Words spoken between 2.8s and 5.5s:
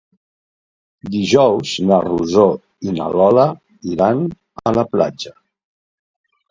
i na Lola iran a la platja.